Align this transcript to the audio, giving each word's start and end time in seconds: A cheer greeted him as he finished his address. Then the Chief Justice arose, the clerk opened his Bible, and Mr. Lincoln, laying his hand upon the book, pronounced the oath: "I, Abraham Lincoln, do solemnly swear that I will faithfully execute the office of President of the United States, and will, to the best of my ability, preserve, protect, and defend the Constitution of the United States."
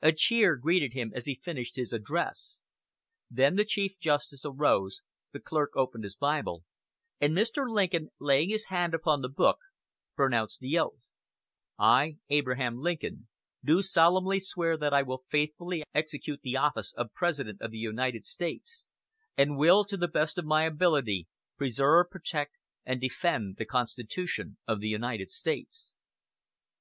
A 0.00 0.12
cheer 0.12 0.54
greeted 0.54 0.92
him 0.92 1.10
as 1.12 1.24
he 1.24 1.40
finished 1.42 1.74
his 1.74 1.92
address. 1.92 2.60
Then 3.28 3.56
the 3.56 3.64
Chief 3.64 3.98
Justice 3.98 4.42
arose, 4.44 5.02
the 5.32 5.40
clerk 5.40 5.72
opened 5.74 6.04
his 6.04 6.14
Bible, 6.14 6.62
and 7.20 7.36
Mr. 7.36 7.68
Lincoln, 7.68 8.10
laying 8.20 8.48
his 8.50 8.66
hand 8.66 8.94
upon 8.94 9.22
the 9.22 9.28
book, 9.28 9.58
pronounced 10.14 10.60
the 10.60 10.78
oath: 10.78 11.02
"I, 11.76 12.18
Abraham 12.28 12.78
Lincoln, 12.78 13.26
do 13.64 13.82
solemnly 13.82 14.38
swear 14.38 14.76
that 14.76 14.94
I 14.94 15.02
will 15.02 15.24
faithfully 15.32 15.82
execute 15.92 16.42
the 16.42 16.56
office 16.56 16.94
of 16.96 17.12
President 17.12 17.60
of 17.60 17.72
the 17.72 17.78
United 17.78 18.24
States, 18.24 18.86
and 19.36 19.56
will, 19.58 19.84
to 19.86 19.96
the 19.96 20.06
best 20.06 20.38
of 20.38 20.44
my 20.44 20.62
ability, 20.62 21.26
preserve, 21.58 22.08
protect, 22.10 22.56
and 22.84 23.00
defend 23.00 23.56
the 23.56 23.66
Constitution 23.66 24.58
of 24.68 24.78
the 24.78 24.88
United 24.90 25.28
States." 25.28 25.96